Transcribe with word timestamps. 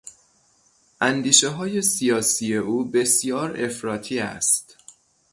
اندیشههای 1.01 1.81
سیاسی 1.81 2.55
او 2.57 2.85
بسیار 2.85 3.57
افراطی 3.61 4.19
است. 4.19 4.77